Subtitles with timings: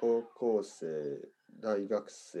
[0.00, 0.86] 高校生
[1.60, 2.38] 大学生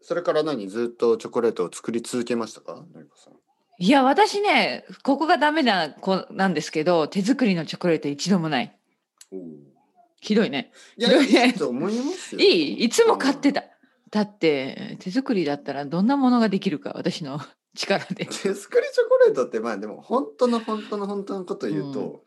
[0.00, 2.74] それから何ずっとチョコレートを作り続けましたか？
[2.74, 3.34] のりこさん。
[3.78, 8.78] いや、私ね、ここがダメな子なんですけど、手作りのチョコレート一度もない。
[10.20, 10.72] ひどいね。
[10.96, 12.40] いやいねいいと思いますよ。
[12.40, 12.44] い
[12.80, 12.84] い。
[12.84, 13.64] いつも買ってた。
[14.10, 17.40] だって、手作りだったらどんなものができるか、私の
[17.74, 18.26] 力で。
[18.30, 22.24] 手作りチョコレートってまあでも本当の本当の本当のこと言うと、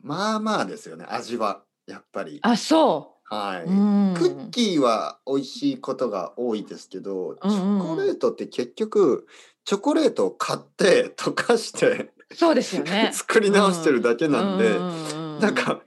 [0.00, 2.40] まあまあですよね味はやっぱり。
[2.42, 3.64] あ、そはい。
[3.66, 9.26] クッキーは美味しいことが多いですけど、チョコレートって結局
[9.64, 13.10] チョコレートを買って 溶かしてそうですよね。
[13.14, 15.82] 作り直してるだけなんで、うんなんか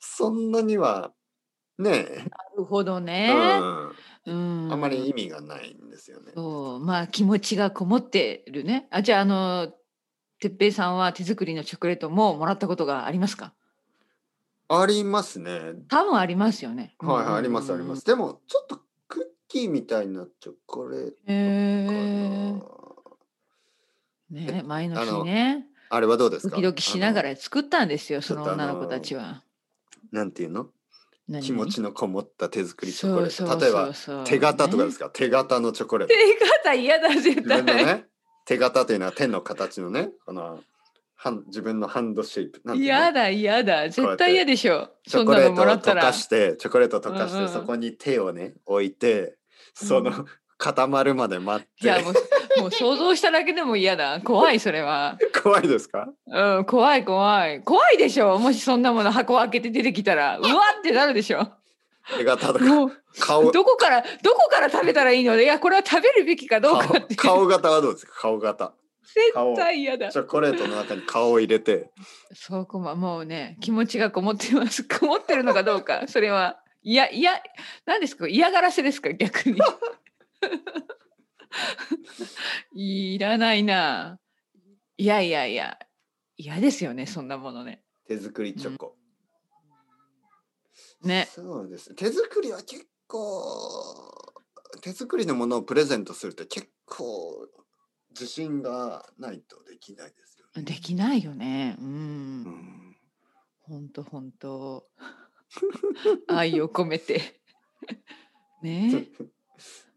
[0.00, 1.12] そんなには
[1.78, 3.32] ねえ、なるほどうね。
[3.32, 3.92] ん、
[4.26, 4.68] うん。
[4.72, 6.32] あまり意味がないんですよね。
[6.34, 8.88] そう、まあ気持ちがこもってるね。
[8.90, 9.72] あ、じゃあ、あの、
[10.40, 13.54] 哲平さんは手作りのチョコレートももらったことがありますか？
[14.80, 15.74] ありますね。
[15.88, 16.94] 多分ありますよね。
[16.98, 18.04] はいはいありますあります。。
[18.04, 22.52] でもちょっとクッキーみたいなチョコレートえ
[24.30, 24.42] な。
[24.52, 26.56] ね、前の日ね、あれはどうですか？
[26.56, 29.42] ドキドキしながら作ったんですよ、その女の子たちは。
[30.10, 30.68] なんていうの？
[31.28, 31.42] 何？
[31.42, 33.60] 気持ちのこもった手作りチョコレート。
[33.60, 33.92] 例えば
[34.24, 36.14] 手形とかですねか、手形のチョコレート。
[36.14, 37.64] 手形嫌だ、絶対。
[37.64, 38.06] ね、
[38.46, 40.60] 手形というのは手の形のね、この
[41.30, 42.60] 自分のハンドシェイプ。
[42.76, 43.88] 嫌だ、嫌だ。
[43.88, 44.88] 絶対嫌でしょ。
[45.06, 46.00] チョコレートを溶。
[46.00, 49.36] かして、チョコレートを溶かして、うんうんそこに手をね、置いて、
[49.74, 50.12] その、
[50.58, 51.84] 固まるまで待って。
[51.84, 54.20] いや、もう、もう想像しただけでも嫌だ。
[54.22, 55.16] 怖い、それは。
[55.42, 56.08] 怖いですか？
[56.26, 57.62] うん、怖い、怖い。
[57.62, 58.38] 怖いでしょ。
[58.38, 60.48] もしそんなもの箱開けて出てきたら、うわ
[60.78, 61.48] ってなるでしょ。
[62.16, 62.64] 手形とか、
[63.20, 67.14] 顔、どこから、どこから食べたらいいので、いや、これは食べるべきかどうかって。
[67.14, 68.12] 顔顔型はどうですか？
[68.20, 68.72] 顔型。
[69.04, 70.18] 絶対嫌だチ。
[70.18, 71.90] ョコレートの中に顔を入れて、
[72.34, 74.84] そうこま、もうね、気持ちがこもってます。
[74.88, 76.62] こもってるのかどうか、それは。
[76.82, 77.40] いや、いや、
[77.84, 78.26] 何ですか？
[78.28, 79.12] 嫌がらせですか？
[79.12, 79.60] 逆に。
[82.74, 84.18] いらないな。
[84.96, 85.78] いやいやいや、
[86.36, 87.82] 嫌ですよね、そんなものね。
[88.06, 88.96] 手作りチョコ。
[91.02, 91.28] ね。
[91.30, 91.94] そうです。
[91.94, 93.42] 手作りは結構、
[94.80, 97.48] 手作りのものをプレゼントすると結構、
[98.12, 100.62] 自信がないとできないですよね。
[100.62, 101.76] できないよね。
[101.78, 101.82] う。
[101.82, 102.96] うんん
[103.62, 104.86] ほんとほんと。
[106.28, 107.40] 愛を込めて。
[108.62, 109.08] ね。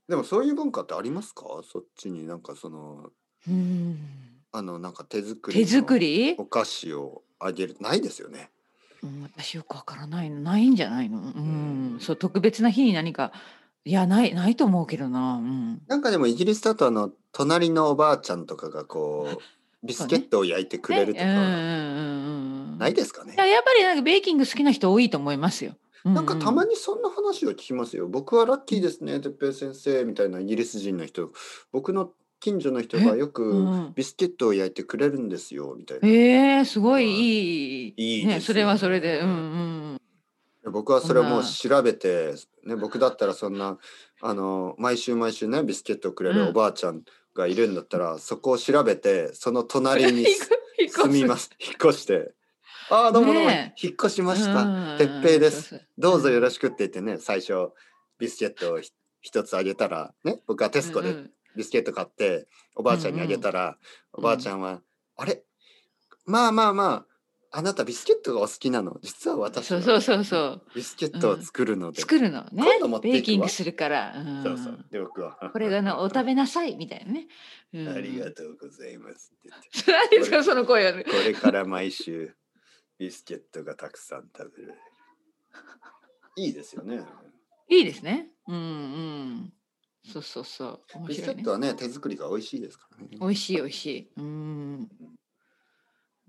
[0.08, 1.46] でもそういう文化ってありますか？
[1.64, 3.12] そっちになんかその
[3.48, 3.98] うん。
[4.52, 6.36] あのなんか手作り手の作り？
[6.38, 8.50] お菓子をあげるないですよね。
[9.04, 13.32] うん、私よくわからないのないんじゃないの、うんうんそう特別な日に何か
[13.84, 19.38] いやないないと思うけどな、うん、なんかでもイギリスだとあの隣のおばあちゃんとかがこう
[19.86, 23.34] ビスケットを焼いてくれるとか、ないですかね？
[23.36, 23.38] い。
[23.38, 25.76] ややっぱりなんかベーキング好きな人多いと思いますよ。
[26.06, 28.08] なんかたまに、にそんな話を聞きますよ。
[28.08, 31.32] 僕はラッキーですね、てっぺい先生みたいなイギリス人の人、
[31.72, 33.94] 僕の近所の人がようくん。
[33.96, 36.08] ビスケットを焼いてくれるんですよみたいな。
[36.08, 37.90] えー、すごいいい。
[37.90, 40.00] ね、いいですよそれはそれで、うん
[40.66, 43.78] うん、僕はそれをもう調べて、ね、僕だったらそんな
[44.22, 46.48] あの毎週毎週ねビスケットをくれるうん。
[46.50, 47.04] おばあちゃん
[47.36, 50.26] がいるんだったら、そこを調べてその隣に
[50.90, 51.52] 住みます。
[51.60, 52.34] 引っ越して
[52.90, 54.98] 「ああどうもどうも、ね引っ越しました、うん。
[54.98, 57.70] てっぺいですどうぞよろしく」って言ってね最初
[58.20, 58.92] ビスケットをひ
[59.22, 61.16] 一つあげたらね僕はテスコで
[61.56, 63.78] ビスケット買っておばあちゃんにあげたら、ん。
[64.14, 64.82] おばあちゃんは
[65.18, 65.44] 「あれ？
[66.26, 67.15] まあまあまあ
[67.58, 68.98] あなたビスケットがお好きなの？
[69.02, 69.82] 実は私は。
[69.82, 70.62] そうそうそうそう。
[70.76, 72.64] ビスケットを作るので、作るのね。
[73.02, 74.44] ベーキングするから、うん。
[74.44, 74.86] そうそう。
[74.92, 75.38] で僕は。
[75.54, 77.28] これがな お食べなさいみたいなね、
[77.74, 79.50] うん、ありがとうございますって
[79.88, 81.06] 何ですかその声はね。
[81.06, 82.36] これから毎週
[82.98, 84.74] ビスケットがたくさん食べる。
[86.36, 87.06] いいですよね。
[87.70, 88.32] いいですね。
[88.50, 89.54] うんうん。
[90.12, 91.00] そうそうそう。
[91.00, 91.06] ね。
[91.08, 93.08] ビスケットはね手作りが美味しいですからね。
[93.12, 94.12] 美味しい美味しい。
[94.18, 94.90] うん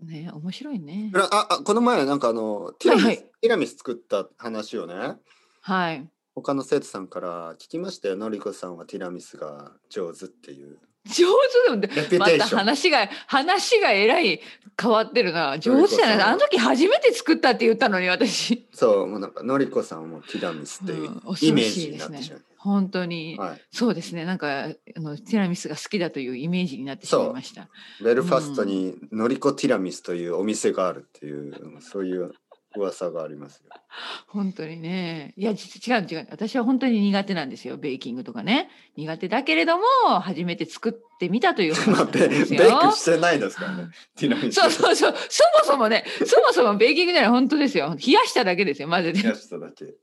[0.02, 1.10] ね面白いね。
[1.14, 3.24] あああこの前なんかあのティラミス、はいはい。
[3.40, 5.16] ティラミス作った話をね
[5.62, 6.08] はい。
[6.34, 8.16] 他の生徒さんから聞きましたよ。
[8.16, 10.78] のりこさんはティラミスが上手っていう
[11.08, 11.26] 上
[11.70, 14.40] 手でレピュまた話が話がえらい
[14.80, 15.58] 変わってるな。
[15.58, 16.20] 上手じゃない。
[16.22, 21.06] あの時初めて作ったって言ったのに私、そうもうなんかのりこさんはもうティラミスっていう
[21.40, 22.10] イメージしいですね。
[22.10, 23.62] になってしまう、本当に、はい。
[23.70, 24.24] そうですね。
[24.24, 24.68] なんかあ
[25.00, 27.68] のティラミスが好きだというイメージになってしまいました。
[28.04, 32.32] ベルファストにのりこティラミスというお店があるっていう、そういう
[32.76, 33.70] 噂がありますよ。
[34.28, 35.34] 本当にね。
[35.36, 36.28] いや、ち違う違う。
[36.30, 37.76] 私は本当に苦手なんですよ。
[37.76, 38.70] ベーキングとかね。
[38.96, 39.84] 苦手だけれども、
[40.20, 42.62] 初めて作ってみたという話まあなんベベですよ。
[42.68, 43.90] イクしてないですからね。
[44.52, 45.14] そうそうそう。
[45.28, 47.96] そもそもね、そもそもベーキングじゃない、本当ですよ。
[47.96, 49.22] 冷やしただけですよ、混ぜて。
[49.22, 49.94] 冷やしただけ。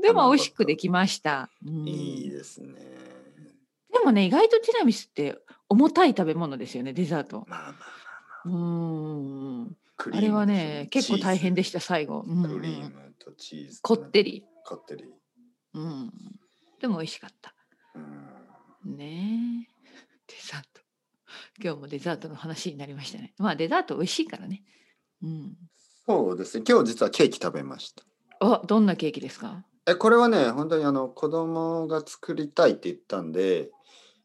[0.00, 1.50] でも美味しくできました。
[1.66, 2.74] うんいいですね。
[3.92, 5.38] でもね、意外とティラミスって
[5.68, 7.44] 重たい食べ物ですよね、デザート。
[7.48, 8.02] まあまあ
[8.44, 8.52] うー
[9.68, 9.76] ん。
[10.10, 12.24] クあれはね、結構大変でしした、最後。
[12.26, 13.80] うんクリームとチーズ。
[13.82, 14.22] こって。
[14.24, 14.44] り。
[14.66, 15.04] こってり。
[15.74, 16.12] うん。
[16.80, 17.54] でも美味しかった。
[17.94, 17.98] う
[18.90, 19.72] んねえ。
[20.26, 20.80] デザート。
[21.62, 23.32] 今日もデザートの話になりましたね。
[23.38, 24.64] まあデザート美味しいからね。
[25.22, 25.56] うん。
[26.04, 26.64] そうですね。
[26.68, 28.02] 今日実はケーキ食べました。
[28.40, 29.64] あ、どんなケーキですか？
[29.86, 33.70] え、これはね、本当にあの子供が作りたいって言ったんで、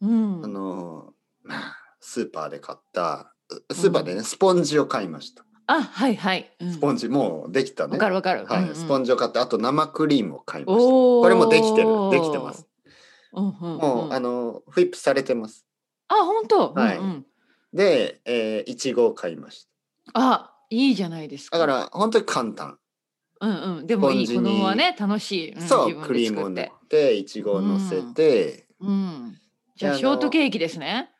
[0.01, 0.43] うん。
[0.43, 1.13] あの、
[1.43, 3.33] まあ、スーパーで買った、
[3.69, 5.45] うスーパーでね、スポンジを買いました。
[5.67, 6.51] あ、はいはい。
[6.59, 7.97] うんスポンジ、もうできたわね。
[7.97, 8.45] かるわかる。
[8.45, 9.07] はい、スポンジ。
[9.07, 10.89] ジを買って、あと生クリームを買いました。
[10.89, 12.67] これもできてる、できてます。。
[13.33, 13.77] うんうん、うん。
[13.77, 15.65] もう、あの、フィップされてます。
[16.07, 16.73] あ、本当？
[16.73, 17.25] はいうんうん。
[17.73, 19.67] で、えー、いちごを買いまし
[20.13, 21.57] あ、いいじゃないですた。
[21.57, 21.67] か。
[21.67, 22.79] だから、本当に簡単。
[23.41, 23.87] うんうん。
[23.87, 25.51] でもいい子供はね、楽しい。
[25.59, 29.37] んそう、クリームを塗って、いちごを乗せて、うん。
[29.75, 31.11] じゃあショートケーキですね。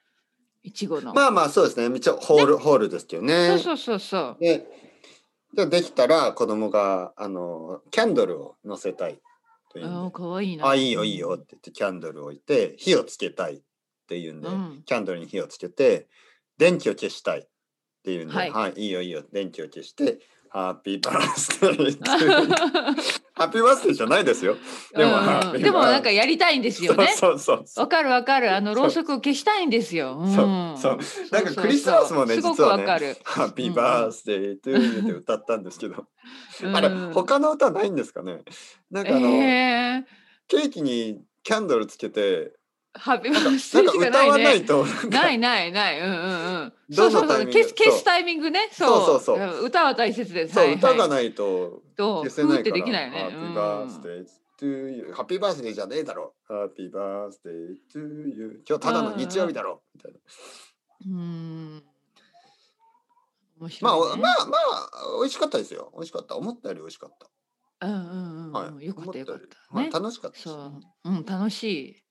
[0.68, 1.14] いちごの。
[1.14, 1.96] まあまあ、そうですね。
[1.98, 3.48] 一応、ホール、ホールですけどね。
[3.48, 4.38] そうそうそうそう。
[4.42, 4.68] で、
[5.54, 9.22] でできたら、子供が、あの、キャンドルを乗せたい
[9.72, 9.96] というんで。
[9.96, 10.68] ああ、可愛いな。
[10.68, 13.62] あ、いいよいいよって言ってキャンドルを置いて火をつけたいっ
[14.10, 16.08] ていうんで、うんキャンドルに火をつけて
[16.58, 17.48] 電気を消したいっ
[18.04, 20.20] ていうんで、ははいい、いいよいいよ電気を消して
[20.50, 22.04] ハッピーバースデー
[23.34, 24.56] ハッピーバースデーじゃないですよ。
[24.96, 27.14] でも、でもなんかやりたいんですよね。
[27.16, 28.56] そうそうわかるわかる。
[28.56, 30.18] あのろうそくを消したいんですよ。
[30.20, 30.34] うん。
[30.34, 30.98] そうそう。
[31.32, 32.86] なんかクリスマスもね実はね。
[33.24, 36.06] ハッピーバースデーというで歌ったんですけど、
[36.64, 36.76] うん。
[36.76, 38.42] あれ他の歌ないんですかね？
[38.90, 40.06] なんかあの、ええ
[40.48, 42.54] ケーキにキャンドルつけて
[42.98, 44.30] ハッピーバなんかースデーしかないね。
[44.32, 46.00] わないとないないない。
[46.00, 46.74] うんうんうん。
[46.92, 47.46] そうそうそう。
[47.46, 48.70] 消す消すタイミングね。
[48.72, 50.54] そうそうそう歌は大切です。
[50.54, 52.76] そう、歌がないとと消せないから。
[52.76, 53.20] できないよね。
[53.22, 54.26] ハッピーバースデー
[54.58, 55.14] トゥーユー。
[55.14, 56.34] ハッピーバースデーじゃねえだろ。
[56.48, 58.70] ハッピーバースデートゥーユー。
[58.70, 59.82] 今日ただの日曜日だろ。
[59.96, 60.20] みたいな。
[61.08, 61.18] うん。
[61.18, 61.84] うん
[63.60, 64.22] 面ま白あ、いね。
[64.22, 64.90] まあ、まあ、
[65.20, 65.92] 美味しかったですよ。
[65.96, 66.36] 美味しかった。
[66.36, 67.88] 思ったより美味しかった。
[67.88, 68.52] うんうんうん。
[68.52, 68.86] はい。
[68.86, 69.42] よかったよかった。
[69.42, 69.92] ねはい。
[69.92, 70.44] 楽しかったです。
[70.44, 70.82] そう。
[71.06, 72.04] うん、楽しい。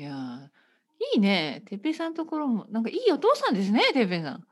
[0.00, 1.62] いやー、いいね。
[1.66, 4.46] てっぺいさんのところも、なんかいいお父さんですね、てっぺいさん。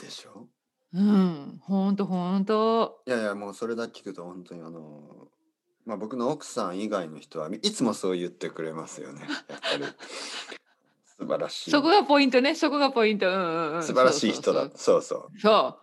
[0.00, 0.46] でしょ？
[0.94, 3.02] うん、ほんとほんと。
[3.06, 5.26] いやいや、もうそれだけ聞くと本当にあの、
[5.86, 9.22] まあ僕の奥さん以外の人はいつもそう言ってくれますよね。
[9.48, 9.84] やっぱり。
[11.18, 11.70] 素晴らしい。
[11.72, 13.26] そこがポイントね、そこがポイント。
[13.28, 13.82] うんうんうん。
[13.82, 14.70] 素晴らしい人だ。
[14.76, 15.20] そうそう。
[15.20, 15.40] そう。
[15.40, 15.78] そ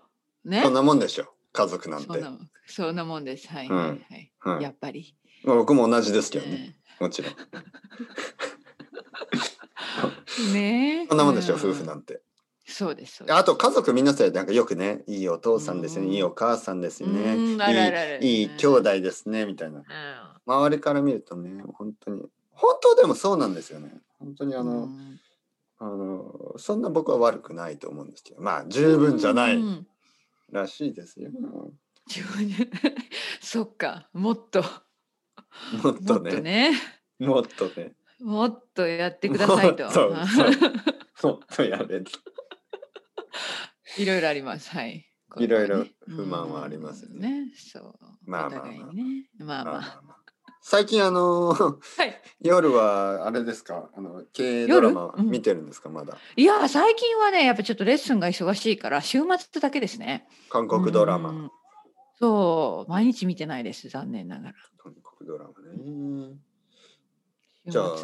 [0.45, 0.49] う。
[0.49, 0.73] ねそん。
[0.73, 1.25] なもんでしょ？
[1.51, 2.23] 家族なんて。
[2.67, 3.49] そんなもんです。
[3.49, 4.31] はいうんはいはい。
[4.39, 5.13] はいやっぱり。
[5.43, 6.51] まあ僕も同じですけどね。
[6.53, 7.33] ねもちろん。
[10.53, 11.07] ねえ。
[11.07, 12.21] そんなもんでしょ、う夫婦なんて。
[12.65, 13.23] そうです。
[13.27, 16.13] あと家族みんなでなんかよくね、いいお父さんですね、うん。
[16.13, 17.35] いいお母さんですよね、
[18.21, 19.79] いいいい兄弟ですね、みたいな。
[19.79, 19.83] う
[20.45, 22.21] 周りから見るとね、本当に、
[22.51, 24.01] 本当でもそうなんですよね。
[24.19, 25.19] 本当にあんの、うん。
[25.79, 29.87] あの、そんな僕は悪くないと思うんですけど、まあ十分じゃないうん
[30.51, 31.31] らしいですよ。
[33.41, 34.61] そっか、もっと、
[35.83, 36.71] もっともっとね、ね、
[37.19, 37.93] もっとね。
[38.21, 39.89] もっとやってくださいと。
[39.91, 40.15] そう
[41.17, 42.03] そう もっとやれ。
[43.97, 44.69] いろいろあります。
[44.71, 45.05] はい。
[45.37, 47.51] いろいろ不満はありますよねうんね。
[47.55, 47.93] そう。
[48.25, 49.29] まあまあまあね。
[49.39, 49.73] まあまあ。
[49.73, 50.19] まあまあまあ
[50.61, 52.21] 最近あのはい。
[52.41, 53.89] 夜はあれですか？
[53.95, 60.27] あの経営ドラマ見てるんですか、まだいや、最近はね、やっぱちょっとレッスンが忙しいから、週末だけですね。
[60.49, 61.51] 韓国ドラマ、うん
[62.19, 63.87] そう、毎日見てないです。
[63.87, 64.55] 残念ながら。
[64.77, 66.35] 韓国ドラマね週
[67.65, 67.95] じゃあ。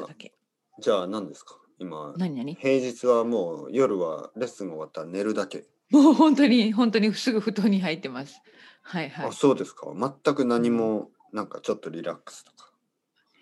[0.82, 1.58] じゃあ何ですか？
[1.80, 2.56] 今何何？
[2.56, 8.42] 平日はもう夜はレッスンが終わったら寝るだけ、もう本当に、本当にすぐ布団に入ってます。
[8.82, 12.70] はいはあそうですか全く何もなんかちょっとリラックスとか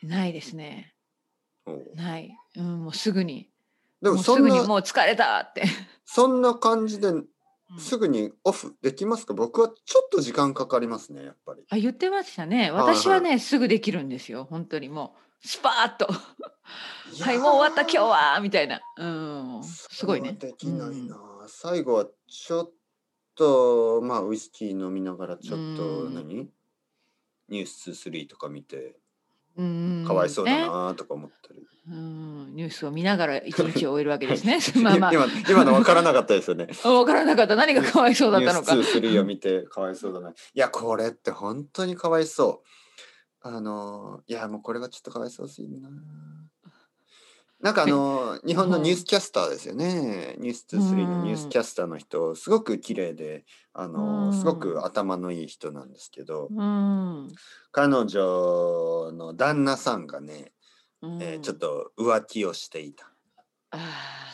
[0.04, 0.08] い。
[0.08, 0.94] ないですね。
[1.96, 2.38] ない。
[2.56, 3.50] うん、もうすぐに。
[4.02, 5.64] でももうすぐにそんなもう疲れたって。
[6.06, 7.28] そんな感じでうん
[7.80, 9.34] すぐにオフできますか？
[9.34, 12.70] 僕はちょっと時間かかりますねやっぱりあ、言ってましたね。
[12.72, 14.46] はいはい私はね、すぐできるんですよ。
[14.48, 16.08] 本当にもう、スパーッと。
[17.20, 18.82] やはい、もう終わった今日はみたいな。
[18.98, 19.06] う
[19.60, 19.64] ん。
[19.64, 20.34] すごいね。
[20.34, 22.72] できないな、最後はちょっ
[23.36, 26.50] とまあウイスキー飲みながらちょっとうん何、
[27.50, 28.96] ニュース3とか見て
[29.58, 31.68] うんかわいそうだねなとか思ったり。
[31.86, 34.60] うん、ニュースを見ながら一日を終えるわけですね。
[34.82, 36.68] まあまあ、今今の分からなかったですよね。
[36.82, 37.58] 分からなかった。
[37.58, 38.88] 何がかわいそうだったのかニュー。
[38.88, 40.30] ス2、3を見てかわいそうだな。
[40.30, 42.68] いや、これって本当にかわいそう。
[43.46, 45.90] あの、いや、もうこれはちょっとかわいそうすぎるな。
[47.60, 50.36] なんかあの、日本のニュースキャスターですよね。
[50.40, 57.30] ニュース2、3のニュースキャスターの人、すごく綺麗で、あうの、んすごく頭のいい人なんですけど、うん。
[57.72, 60.52] 彼女の旦那さんがね、
[61.02, 61.58] うんえーちょっ。
[61.58, 63.10] と浮気をしていた。
[63.72, 63.78] あ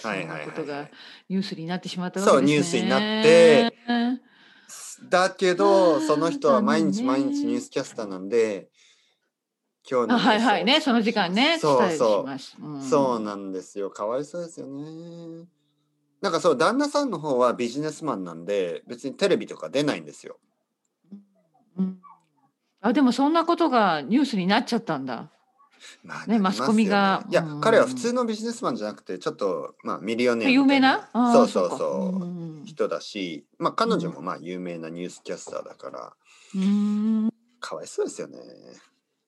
[0.04, 0.90] はいはいことが
[1.30, 2.42] ニュースになってしまったわけですね。
[2.42, 5.10] そうニュースになってうん。
[5.10, 8.70] だけあど、ーその人は毎日毎日ニュースキャスターなんで、
[9.90, 10.66] 今日のあ、はいはい。
[10.66, 12.66] ね、その時間ね、そうそう。
[12.66, 12.82] うん。
[12.82, 13.90] そうなんですよ。
[13.90, 15.48] かわいそうですよね。
[16.22, 20.38] なんかそう、旦那さんの方はビジネスマンなんで、別にテレビとか出ないんですよ。
[21.78, 22.00] うん。
[22.82, 25.32] あ、でもそんなことがニュースになっちゃったんだ。
[26.04, 27.26] まあねマスコミが。
[27.30, 27.62] いや、うん。
[27.62, 31.10] 彼は普通のビジネスマンじゃなくて、ちょっと、まあ、ミリオネア有名な？
[31.34, 31.78] そうそうか。
[31.78, 32.26] そう。
[32.26, 32.66] ん。
[32.66, 36.14] 人だし、まあ、彼女もまあ有名なニュースキャスターだから、
[36.54, 37.30] うん。
[37.62, 38.40] かわいそうですよね。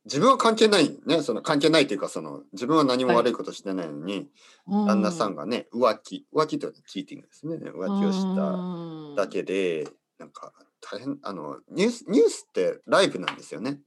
[0.06, 4.30] 自分は関係ないね、その関係ないというか、その自分は何も悪いことしてないのに、
[4.68, 7.56] 旦那さんがね、浮気、浮気というのはチーティングですね。
[7.58, 13.80] 浮気をしただけで、なんか大変、あの、ニュース、ニュースってライブなんですよね。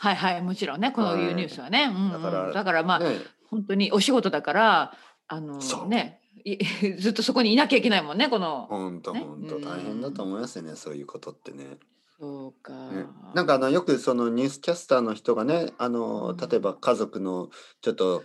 [0.00, 2.12] はいはいもちろんねこのいうニュースはね、うんうん。
[2.12, 3.18] だからだからまあ、ね。
[3.50, 4.94] 本当にお仕事だから
[5.28, 6.56] あのねい
[6.98, 8.66] ずっとそこにいなきゃいけないもんねこの。
[8.70, 9.46] ほんとねほん。
[9.46, 11.78] と大変だと思いますよね、そういうことってね。
[12.20, 13.06] そうか、ね。
[13.34, 16.36] なんかあのよくそのニュースキャスターの人がねあのうん。
[16.36, 17.48] 例えば家族の
[17.80, 18.22] ちょっと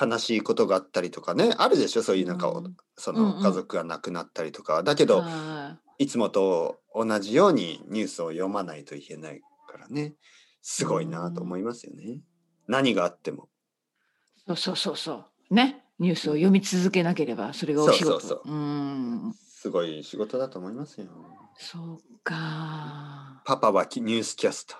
[0.00, 2.76] 悲しいことがあったりとかねあるでしょそういうなんか、うん。
[2.96, 3.36] そうんうん。
[3.38, 10.14] の家族が亡くなったりとか、だけどはいつもと同じようにニュースを読まないといけないからね。
[10.62, 12.20] すごいなと思いますよね。
[12.68, 13.48] 何があっても。
[14.46, 15.54] そうそうそうそう。
[15.54, 15.84] ね。
[15.98, 18.12] ニュースを読み続けなければそれがお仕事。
[18.12, 18.52] そうそうそう。
[18.52, 19.34] うん。
[19.46, 21.06] すごい仕事だと思いますよ。
[21.58, 23.42] そうか。
[23.44, 24.78] パパはきニュースキャスター。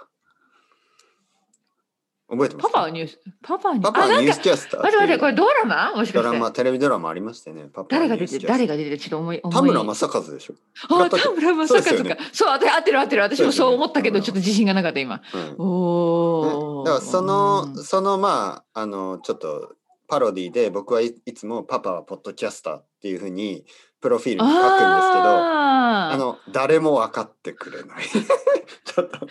[2.27, 5.95] 覚えてますパパはニュースパパにパパはニュースキャスター待って待ってこれれドラマ？
[5.95, 6.23] もしかして。
[6.23, 7.65] ドラマ、テレビドラマありましたよね。
[7.65, 8.99] パパは誰が出てる誰が出てる？
[8.99, 9.55] ちょっと思い思い。
[9.55, 10.55] 田村正和でしょ。
[10.89, 12.19] あ田村正和かそうね。
[12.33, 13.23] そう私合ってる合ってる。
[13.23, 15.21] 私もそう思ったけどちょっと自信がなかった今。
[15.35, 15.57] うん。
[15.59, 16.91] おお、ね。
[16.91, 17.85] だからその、うん。
[17.85, 19.75] そのまああのちょっと
[20.15, 23.65] パロディで僕はいいつも「パパはポッドキャスター」っていうふうに
[24.01, 28.05] プロフィールに書くんですけどあの誰も分かってくれない。
[28.05, 29.27] ちょっと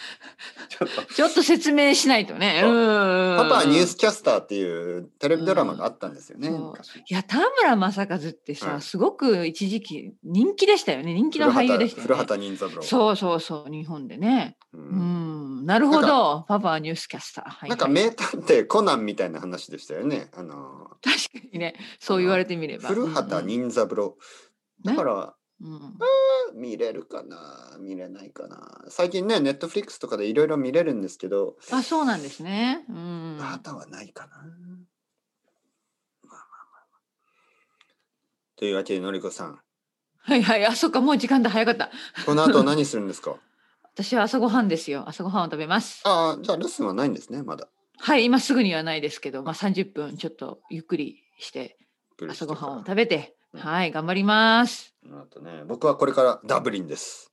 [1.13, 1.41] ちょっと。
[1.41, 2.59] 説明しないとね。
[2.63, 8.81] パパはニュースキャスターっていうテレビドラマがあったんですよね、いや田村正和ってさ、はい。
[8.81, 11.13] すごく一時期人気でしたよね。
[11.13, 12.07] 人気の俳優でしたよね。
[12.07, 12.81] 古畑任三郎。
[12.81, 14.57] そうそうそう日本でね。
[14.73, 15.22] ううんん
[15.65, 16.45] なるほなど。
[16.47, 17.43] パパはニュースキャスター。
[17.45, 17.69] はいはい。
[17.69, 20.29] なんか名探偵コナンみたいな話でしたよね。
[20.35, 21.75] あの確かにね。
[21.99, 22.89] そう言われてみれば。
[22.89, 24.17] 古畑任三郎。
[24.83, 25.13] だから、
[25.61, 25.93] うんうん
[26.55, 27.77] 見れるかな？
[27.79, 28.83] 見れないかな？
[28.89, 32.83] 最近ねネットフリックスとかでいろいろ見れるんですけど、あそうなんですね。
[32.89, 33.37] うん。
[33.41, 34.51] あとはないかな、まあまあ
[36.31, 36.37] まあ
[36.91, 36.99] まあ。
[38.57, 39.59] というわけでのりこさん。
[40.17, 40.65] はいはい。
[40.65, 41.49] あそっかもう時間だ。
[41.49, 41.91] 早かった。
[42.25, 43.35] この後何するんですか？
[43.95, 46.01] 私は朝ごはんですよ朝ごはんを食べます。
[46.05, 47.67] ああじゃあレッスンはないんですねまだ
[47.99, 51.77] はい今すぐにはないですけどまあ30分ちょっとゆっくりして
[52.27, 54.95] 朝ごはんを食べて、うんはい、頑張ります。
[55.03, 57.31] この後ね僕はこれからダブリンです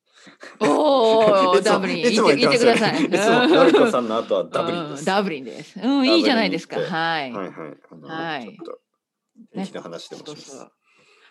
[0.61, 3.05] おお、 ダブリン、いつも言ってください。
[3.05, 5.81] いつものりこさんの後はダブリンですうんダブリンです。
[5.81, 6.79] うん、いいじゃないですか。
[6.79, 7.33] はい。
[7.33, 8.79] はいはいちょっと
[9.55, 10.67] 天気の話でもします。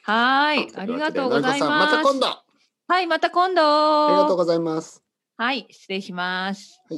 [0.03, 1.95] はい、ありがとうございます。
[1.95, 2.43] また今度あ
[2.87, 3.61] はい、また今度。
[4.09, 5.03] りがとうございます
[5.39, 6.83] はい、失礼します。
[6.89, 6.97] じ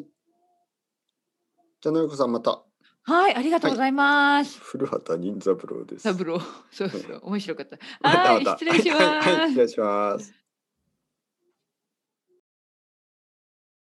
[1.86, 2.64] ゃあのりこさんまた
[3.04, 4.60] はい、ありがとうございます。
[4.60, 7.68] 古畑任三郎ですサブロー、そうそう、面白かっ
[8.02, 8.10] た。
[8.10, 9.04] はい、失礼します。
[9.04, 10.34] はい、はい、失礼します。